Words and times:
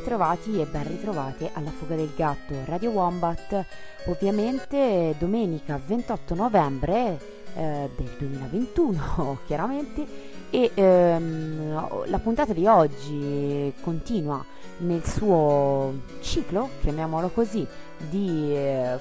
ritrovati 0.00 0.58
e 0.58 0.64
ben 0.64 0.88
ritrovate 0.88 1.50
alla 1.52 1.70
Fuga 1.70 1.94
del 1.94 2.10
Gatto 2.16 2.54
Radio 2.64 2.90
Wombat, 2.90 3.66
ovviamente 4.06 5.14
domenica 5.18 5.78
28 5.84 6.34
novembre 6.34 7.18
eh, 7.54 7.90
del 7.94 8.10
2021, 8.18 9.40
chiaramente, 9.46 10.06
e 10.48 10.70
ehm, 10.72 12.06
la 12.06 12.18
puntata 12.18 12.54
di 12.54 12.66
oggi 12.66 13.72
continua 13.82 14.42
nel 14.78 15.04
suo 15.04 15.92
ciclo, 16.22 16.70
chiamiamolo 16.80 17.28
così, 17.28 17.66
di 18.08 18.56
eh, 18.56 18.98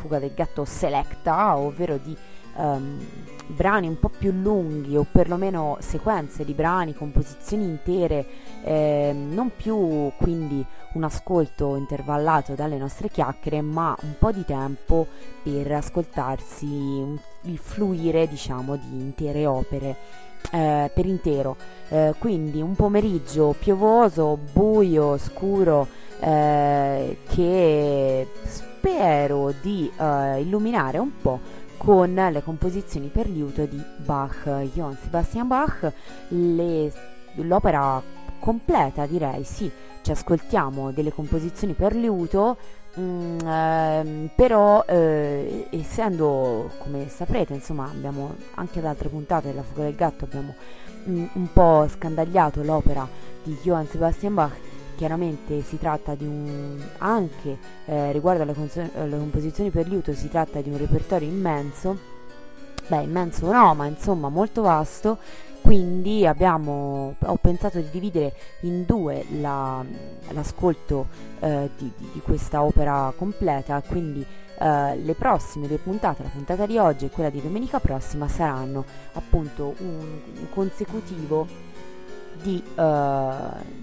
Fuga 0.00 0.18
del 0.18 0.32
Gatto 0.34 0.64
Selecta, 0.64 1.56
ovvero 1.56 1.96
di 2.02 2.16
um, 2.56 2.98
brani 3.46 3.86
un 3.86 3.98
po' 3.98 4.08
più 4.08 4.32
lunghi 4.32 4.96
o 4.96 5.06
perlomeno 5.10 5.76
sequenze 5.80 6.44
di 6.44 6.52
brani, 6.52 6.94
composizioni 6.94 7.64
intere, 7.64 8.26
eh, 8.64 9.14
non 9.14 9.52
più 9.54 10.10
quindi 10.18 10.64
un 10.94 11.04
ascolto 11.04 11.76
intervallato 11.76 12.54
dalle 12.54 12.76
nostre 12.76 13.08
chiacchiere, 13.08 13.60
ma 13.60 13.96
un 14.02 14.14
po' 14.18 14.32
di 14.32 14.44
tempo 14.44 15.06
per 15.42 15.70
ascoltarsi 15.72 16.66
il 17.42 17.58
fluire, 17.58 18.26
diciamo, 18.26 18.76
di 18.76 19.00
intere 19.00 19.46
opere. 19.46 20.24
Eh, 20.52 20.92
per 20.94 21.06
intero, 21.06 21.56
eh, 21.88 22.14
quindi 22.18 22.60
un 22.60 22.76
pomeriggio 22.76 23.52
piovoso, 23.58 24.38
buio, 24.52 25.18
scuro, 25.18 25.88
eh, 26.20 27.18
che 27.28 28.28
spero 28.44 29.52
di 29.60 29.90
eh, 29.98 30.40
illuminare 30.42 30.98
un 30.98 31.10
po' 31.20 31.40
con 31.76 32.14
le 32.14 32.42
composizioni 32.42 33.08
per 33.08 33.28
liuto 33.28 33.64
di 33.64 33.80
Bach, 33.96 34.48
Johann 34.72 34.94
Sebastian 35.02 35.46
Bach, 35.46 35.92
le, 36.28 36.92
l'opera 37.34 38.02
completa 38.38 39.06
direi, 39.06 39.44
sì, 39.44 39.70
ci 40.02 40.10
ascoltiamo 40.10 40.92
delle 40.92 41.12
composizioni 41.12 41.72
per 41.72 41.94
liuto, 41.94 42.56
mm, 42.98 43.38
ehm, 43.44 44.30
però 44.34 44.84
eh, 44.86 45.66
essendo, 45.70 46.70
come 46.78 47.08
saprete, 47.08 47.54
insomma, 47.54 47.84
abbiamo 47.84 48.34
anche 48.54 48.78
ad 48.78 48.84
altre 48.84 49.08
puntate 49.08 49.48
della 49.48 49.62
Fuga 49.62 49.82
del 49.82 49.94
Gatto 49.94 50.24
abbiamo 50.24 50.54
mm, 51.08 51.24
un 51.32 51.52
po' 51.52 51.86
scandagliato 51.88 52.62
l'opera 52.62 53.08
di 53.42 53.56
Johann 53.62 53.86
Sebastian 53.86 54.34
Bach 54.34 54.65
chiaramente 54.96 55.62
si 55.62 55.78
tratta 55.78 56.14
di 56.14 56.26
un 56.26 56.82
anche 56.98 57.58
eh, 57.84 58.10
riguardo 58.12 58.42
alle, 58.42 58.54
cons- 58.54 58.90
alle, 58.96 59.16
composizioni 59.16 59.70
per 59.70 59.86
liuto 59.86 60.12
si 60.12 60.28
tratta 60.28 60.60
di 60.60 60.70
un 60.70 60.78
repertorio 60.78 61.28
immenso. 61.28 62.14
Beh 62.88 63.02
immenso 63.02 63.50
no 63.50 63.74
ma 63.74 63.86
insomma 63.86 64.28
molto 64.28 64.62
vasto. 64.62 65.18
Quindi 65.60 66.24
abbiamo 66.24 67.16
ho 67.18 67.36
pensato 67.36 67.78
di 67.80 67.90
dividere 67.90 68.34
in 68.60 68.84
due 68.84 69.24
la, 69.40 69.84
l'ascolto 70.30 71.08
eh, 71.40 71.70
di, 71.76 71.90
di, 71.96 72.08
di, 72.12 72.20
questa 72.20 72.62
opera 72.62 73.12
completa. 73.16 73.82
Quindi 73.82 74.24
eh, 74.58 74.96
le 74.96 75.14
prossime 75.14 75.66
due 75.66 75.78
puntate 75.78 76.22
la 76.22 76.28
puntata 76.28 76.66
di 76.66 76.78
oggi 76.78 77.06
e 77.06 77.10
quella 77.10 77.30
di 77.30 77.42
domenica 77.42 77.80
prossima 77.80 78.28
saranno 78.28 78.84
appunto 79.14 79.74
un, 79.78 80.20
un 80.38 80.48
consecutivo 80.50 81.65
di, 82.46 82.62
uh, 82.76 83.32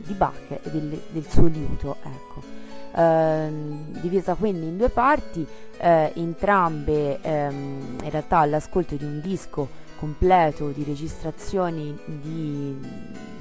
di 0.05 0.13
Bach 0.13 0.49
e 0.49 0.69
del, 0.71 1.01
del, 1.09 1.27
suo 1.27 1.47
liuto, 1.47 1.97
ecco. 2.01 2.61
Uh, 2.93 3.99
divisa 3.99 4.35
quindi 4.35 4.67
in 4.67 4.77
due 4.77 4.89
parti, 4.89 5.41
uh, 5.41 6.11
entrambe 6.13 7.19
um, 7.23 7.97
in 8.01 8.09
realtà 8.09 8.37
all'ascolto 8.37 8.95
di 8.95 9.03
un 9.03 9.19
disco 9.19 9.81
completo 9.97 10.69
di 10.69 10.83
registrazioni 10.83 11.97
di, 12.05 12.77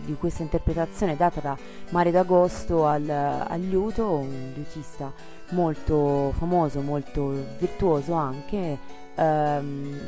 di 0.05 0.17
questa 0.19 0.43
interpretazione 0.43 1.17
data 1.17 1.41
da 1.41 1.57
Mare 1.91 2.11
d'Agosto 2.11 2.87
al, 2.87 3.09
al 3.09 3.61
liuto, 3.61 4.09
un 4.09 4.53
liutista 4.55 5.13
molto 5.51 6.33
famoso, 6.37 6.81
molto 6.81 7.33
virtuoso 7.59 8.15
anche. 8.15 8.79
Um, 9.15 9.99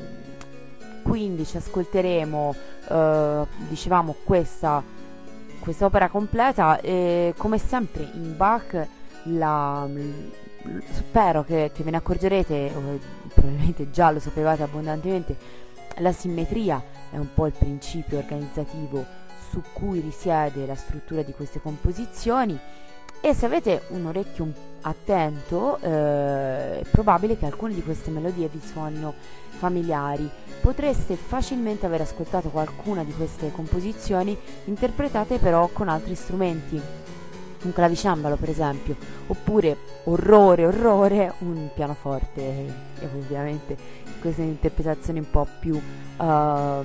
quindi 1.02 1.44
ci 1.44 1.58
ascolteremo, 1.58 2.54
uh, 2.88 3.46
dicevamo, 3.68 4.14
questa 4.24 4.82
quest'opera 5.64 6.10
completa 6.10 6.78
e 6.80 7.32
come 7.38 7.56
sempre 7.56 8.06
in 8.12 8.36
Bach 8.36 8.86
la, 9.24 9.88
spero 10.90 11.42
che, 11.42 11.70
che, 11.72 11.82
ve 11.82 11.90
ne 11.90 11.96
accorgerete, 11.96 12.70
o 12.74 12.98
probabilmente 13.32 13.90
già 13.90 14.10
lo 14.10 14.20
sapevate 14.20 14.62
abbondantemente, 14.62 15.36
la 15.98 16.12
simmetria 16.12 16.82
è 17.10 17.16
un 17.16 17.32
po' 17.32 17.46
il 17.46 17.54
principio 17.58 18.18
organizzativo 18.18 19.06
su 19.48 19.62
cui 19.72 20.00
risiede 20.00 20.66
la 20.66 20.74
struttura 20.74 21.22
di 21.22 21.32
queste 21.32 21.60
composizioni. 21.62 22.58
E 23.22 23.32
se 23.32 23.46
avete 23.46 23.84
un 23.88 24.04
orecchio 24.04 24.52
attento 24.82 25.78
eh, 25.80 26.80
è 26.80 26.82
probabile 26.90 27.38
che 27.38 27.46
alcune 27.46 27.72
di 27.72 27.82
queste 27.82 28.10
melodie 28.10 28.48
vi 28.48 28.60
suonino 28.60 29.14
familiari. 29.58 30.28
Potreste 30.60 31.16
facilmente 31.16 31.86
aver 31.86 32.02
ascoltato 32.02 32.48
qualcuna 32.48 33.04
di 33.04 33.12
queste 33.12 33.52
composizioni 33.52 34.36
interpretate 34.64 35.38
però 35.38 35.68
con 35.72 35.88
altri 35.88 36.14
strumenti, 36.14 36.80
un 37.62 37.72
clavicembalo 37.72 38.36
per 38.36 38.48
esempio, 38.48 38.96
oppure 39.26 39.76
orrore, 40.04 40.66
orrore, 40.66 41.34
un 41.38 41.68
pianoforte 41.74 42.40
e 42.40 43.06
ovviamente 43.14 43.76
queste 44.20 44.42
interpretazioni 44.42 45.18
un 45.18 45.30
po' 45.30 45.46
più, 45.60 45.74
uh, 45.74 46.84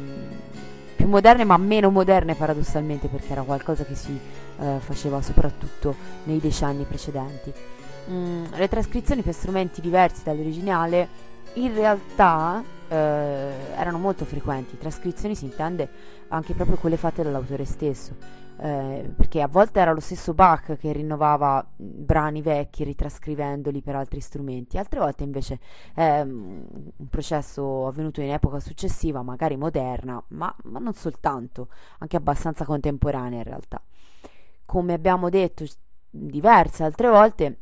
più 0.95 1.07
moderne 1.07 1.45
ma 1.45 1.57
meno 1.57 1.89
moderne 1.89 2.35
paradossalmente 2.35 3.07
perché 3.07 3.31
era 3.31 3.43
qualcosa 3.43 3.85
che 3.85 3.95
si 3.95 4.11
uh, 4.57 4.79
faceva 4.79 5.21
soprattutto 5.21 5.95
nei 6.25 6.39
decenni 6.39 6.83
precedenti. 6.83 7.53
Mm, 8.09 8.45
le 8.55 8.67
trascrizioni 8.67 9.21
per 9.21 9.33
strumenti 9.33 9.81
diversi 9.81 10.23
dall'originale 10.23 11.27
in 11.53 11.73
realtà 11.73 12.63
eh, 12.87 12.95
erano 13.75 13.97
molto 13.97 14.25
frequenti. 14.25 14.77
Trascrizioni 14.77 15.35
si 15.35 15.45
intende 15.45 15.89
anche 16.29 16.53
proprio 16.53 16.77
quelle 16.77 16.97
fatte 16.97 17.23
dall'autore 17.23 17.65
stesso, 17.65 18.15
eh, 18.59 19.09
perché 19.15 19.41
a 19.41 19.47
volte 19.47 19.79
era 19.79 19.93
lo 19.93 19.99
stesso 19.99 20.33
Bach 20.33 20.77
che 20.77 20.91
rinnovava 20.91 21.65
brani 21.75 22.41
vecchi 22.41 22.83
ritrascrivendoli 22.83 23.81
per 23.81 23.95
altri 23.95 24.19
strumenti, 24.19 24.77
altre 24.77 24.99
volte 24.99 25.23
invece 25.23 25.59
è 25.93 26.21
um, 26.21 26.65
un 26.95 27.07
processo 27.07 27.87
avvenuto 27.87 28.21
in 28.21 28.31
epoca 28.31 28.59
successiva, 28.59 29.21
magari 29.21 29.55
moderna, 29.55 30.21
ma, 30.29 30.53
ma 30.63 30.79
non 30.79 30.93
soltanto, 30.93 31.69
anche 31.99 32.17
abbastanza 32.17 32.65
contemporanea 32.65 33.39
in 33.39 33.45
realtà. 33.45 33.81
Come 34.65 34.93
abbiamo 34.93 35.29
detto 35.29 35.65
diverse 36.11 36.83
altre 36.83 37.07
volte, 37.07 37.57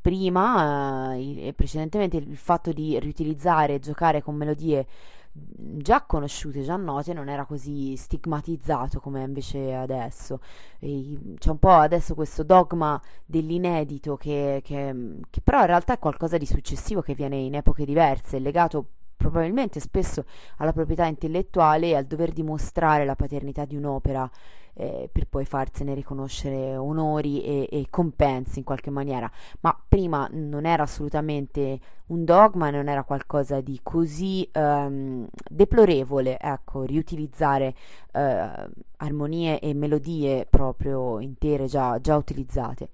prima 0.00 1.14
e 1.14 1.52
precedentemente 1.54 2.16
il 2.16 2.36
fatto 2.36 2.72
di 2.72 2.98
riutilizzare 2.98 3.74
e 3.74 3.78
giocare 3.80 4.22
con 4.22 4.34
melodie 4.34 4.86
già 5.32 6.02
conosciute, 6.02 6.62
già 6.62 6.76
note, 6.76 7.12
non 7.12 7.28
era 7.28 7.44
così 7.44 7.94
stigmatizzato 7.96 9.00
come 9.00 9.22
invece 9.22 9.74
adesso. 9.74 10.40
E 10.78 11.18
c'è 11.38 11.50
un 11.50 11.58
po' 11.58 11.72
adesso 11.72 12.14
questo 12.14 12.42
dogma 12.42 13.00
dell'inedito 13.24 14.16
che, 14.16 14.60
che, 14.64 15.20
che, 15.28 15.40
però 15.42 15.60
in 15.60 15.66
realtà 15.66 15.94
è 15.94 15.98
qualcosa 15.98 16.38
di 16.38 16.46
successivo 16.46 17.02
che 17.02 17.14
viene 17.14 17.36
in 17.36 17.54
epoche 17.54 17.84
diverse, 17.84 18.38
legato 18.38 18.86
probabilmente 19.16 19.80
spesso 19.80 20.24
alla 20.58 20.72
proprietà 20.72 21.06
intellettuale 21.06 21.88
e 21.88 21.96
al 21.96 22.04
dover 22.06 22.32
dimostrare 22.32 23.04
la 23.04 23.16
paternità 23.16 23.64
di 23.64 23.76
un'opera 23.76 24.30
eh, 24.78 25.08
per 25.10 25.26
poi 25.26 25.46
farsene 25.46 25.94
riconoscere 25.94 26.76
onori 26.76 27.42
e, 27.42 27.68
e, 27.70 27.86
compensi 27.88 28.58
in 28.58 28.64
qualche 28.64 28.90
maniera. 28.90 29.30
Ma 29.60 29.76
prima 29.88 30.28
non 30.32 30.66
era 30.66 30.82
assolutamente 30.82 31.80
un 32.06 32.24
dogma, 32.24 32.70
non 32.70 32.88
era 32.88 33.02
qualcosa 33.02 33.60
di 33.60 33.80
così 33.82 34.48
um, 34.54 35.26
deplorevole, 35.50 36.38
ecco, 36.38 36.82
riutilizzare 36.82 37.74
uh, 38.12 38.70
armonie 38.98 39.60
e 39.60 39.72
melodie 39.72 40.46
proprio 40.48 41.20
intere 41.20 41.66
già, 41.66 41.98
già 41.98 42.16
utilizzate. 42.16 42.90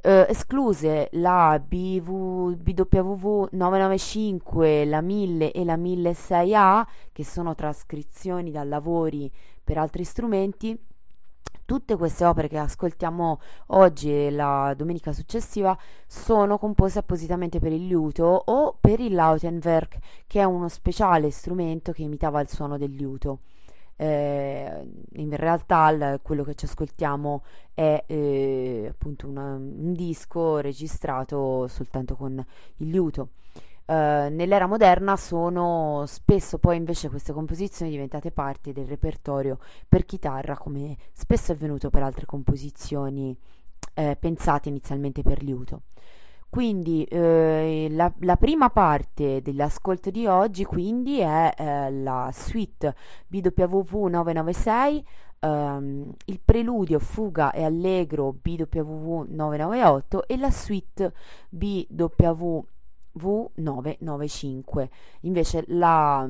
Uh, 0.00 0.24
escluse 0.28 1.08
la 1.14 1.58
BW, 1.58 2.52
BWV 2.52 3.48
995, 3.50 4.84
la 4.84 5.00
1000 5.00 5.50
e 5.50 5.64
la 5.64 5.76
1006A, 5.76 6.86
che 7.10 7.24
sono 7.24 7.56
trascrizioni 7.56 8.52
da 8.52 8.62
lavori 8.62 9.28
per 9.64 9.76
altri 9.76 10.04
strumenti, 10.04 10.78
tutte 11.64 11.96
queste 11.96 12.24
opere 12.24 12.48
che 12.48 12.56
ascoltiamo 12.56 13.40
oggi 13.66 14.10
e 14.10 14.30
la 14.30 14.72
domenica 14.76 15.12
successiva 15.12 15.76
sono 16.06 16.56
composte 16.56 17.00
appositamente 17.00 17.58
per 17.58 17.72
il 17.72 17.86
liuto 17.86 18.24
o 18.24 18.76
per 18.80 19.00
il 19.00 19.14
Lautenwerk, 19.14 19.98
che 20.26 20.40
è 20.40 20.44
uno 20.44 20.68
speciale 20.68 21.30
strumento 21.30 21.92
che 21.92 22.02
imitava 22.02 22.40
il 22.40 22.48
suono 22.48 22.78
del 22.78 22.92
liuto. 22.92 23.40
Eh, 23.96 24.88
in 25.14 25.36
realtà 25.36 25.90
il, 25.90 26.20
quello 26.22 26.44
che 26.44 26.54
ci 26.54 26.66
ascoltiamo 26.66 27.42
è 27.74 28.04
eh, 28.06 28.86
appunto 28.88 29.26
una, 29.26 29.54
un 29.54 29.92
disco 29.92 30.58
registrato 30.60 31.66
soltanto 31.68 32.16
con 32.16 32.42
il 32.76 32.88
liuto. 32.88 33.30
Uh, 33.88 34.28
nell'era 34.28 34.66
moderna 34.66 35.16
sono 35.16 36.04
spesso 36.06 36.58
poi 36.58 36.76
invece 36.76 37.08
queste 37.08 37.32
composizioni 37.32 37.90
diventate 37.90 38.30
parte 38.30 38.74
del 38.74 38.86
repertorio 38.86 39.58
per 39.88 40.04
chitarra, 40.04 40.58
come 40.58 40.94
spesso 41.14 41.52
è 41.52 41.54
avvenuto 41.54 41.88
per 41.88 42.02
altre 42.02 42.26
composizioni 42.26 43.34
eh, 43.94 44.16
pensate 44.20 44.68
inizialmente 44.68 45.22
per 45.22 45.42
liuto. 45.42 45.82
Quindi 46.50 47.04
eh, 47.04 47.88
la, 47.90 48.12
la, 48.20 48.36
prima 48.36 48.70
parte 48.70 49.42
dell'ascolto 49.42 50.10
di 50.10 50.26
oggi 50.26 50.64
quindi 50.64 51.20
è 51.20 51.52
eh, 51.56 51.90
la 51.90 52.30
suite 52.32 52.94
BWV 53.26 53.92
996, 54.06 55.06
ehm, 55.40 56.14
il 56.26 56.40
preludio 56.42 56.98
Fuga 56.98 57.52
e 57.52 57.64
Allegro 57.64 58.32
BWV 58.32 59.28
998 59.28 60.26
e 60.26 60.36
la 60.38 60.50
suite 60.50 61.12
BWV 61.50 62.64
995. 63.54 64.90
Invece 65.20 65.64
la, 65.68 66.28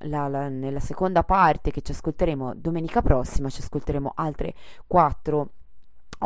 la, 0.00 0.28
la, 0.28 0.48
nella 0.48 0.80
seconda 0.80 1.22
parte 1.22 1.70
che 1.70 1.82
ci 1.82 1.92
ascolteremo 1.92 2.54
domenica 2.54 3.02
prossima 3.02 3.48
ci 3.48 3.60
ascolteremo 3.60 4.12
altre 4.14 4.54
quattro 4.86 5.50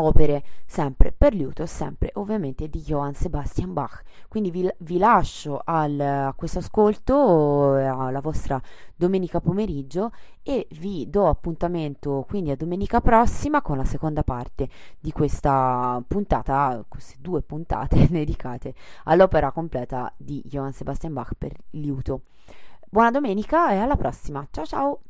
opere 0.01 0.45
sempre 0.67 1.13
per 1.13 1.35
liuto, 1.35 1.67
sempre 1.67 2.11
ovviamente 2.15 2.69
di 2.69 2.81
Johann 2.81 3.13
Sebastian 3.13 3.73
Bach. 3.73 4.03
Quindi 4.29 4.51
vi, 4.51 4.69
vi 4.79 4.99
lascio 4.99 5.61
al, 5.65 5.99
a 6.01 6.35
questo 6.37 6.59
ascolto, 6.59 7.75
alla 7.75 8.21
vostra 8.21 8.61
domenica 8.95 9.41
pomeriggio 9.41 10.11
e 10.43 10.67
vi 10.81 11.09
do 11.09 11.29
appuntamento 11.29 12.25
quindi 12.27 12.51
a 12.51 12.57
domenica 12.57 13.01
prossima 13.01 13.63
con 13.63 13.77
la 13.77 13.85
seconda 13.85 14.23
parte 14.23 14.69
di 14.99 15.13
questa 15.13 16.03
puntata, 16.07 16.85
queste 16.89 17.17
due 17.21 17.43
puntate 17.43 18.09
dedicate 18.11 18.75
all'opera 19.05 19.53
completa 19.53 20.13
di 20.17 20.43
Johann 20.45 20.71
Sebastian 20.71 21.13
Bach 21.13 21.35
per 21.37 21.53
liuto. 21.71 22.23
Buona 22.91 23.11
domenica 23.11 23.73
e 23.73 23.77
alla 23.77 23.97
prossima. 23.97 24.47
Ciao 24.51 24.65
ciao! 24.65 25.08